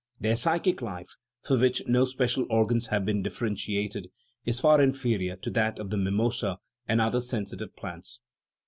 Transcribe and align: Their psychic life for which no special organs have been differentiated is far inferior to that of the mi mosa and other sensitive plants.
Their 0.19 0.35
psychic 0.35 0.81
life 0.81 1.11
for 1.43 1.59
which 1.59 1.83
no 1.87 2.05
special 2.05 2.47
organs 2.49 2.87
have 2.87 3.05
been 3.05 3.21
differentiated 3.21 4.09
is 4.47 4.59
far 4.59 4.81
inferior 4.81 5.35
to 5.35 5.51
that 5.51 5.77
of 5.77 5.91
the 5.91 5.97
mi 5.97 6.09
mosa 6.09 6.57
and 6.87 6.99
other 6.99 7.21
sensitive 7.21 7.75
plants. 7.75 8.19